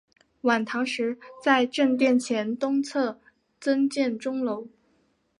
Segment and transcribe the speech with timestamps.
[0.41, 3.19] 晚唐时在正殿前东侧
[3.59, 4.67] 增建钟楼。